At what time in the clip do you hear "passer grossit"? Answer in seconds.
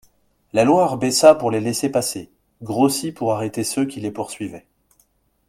1.87-3.15